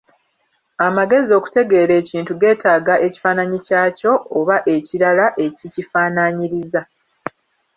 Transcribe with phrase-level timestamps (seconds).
[0.87, 6.81] Amagezi okutegeera ekintu getaaga ekifananyi kyakyo, oba ekirala ekikifaanaanyiriza.